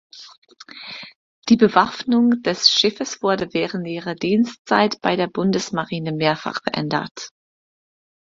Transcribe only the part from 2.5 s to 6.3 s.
Schiffes wurde während ihrer Dienstzeit bei der Bundesmarine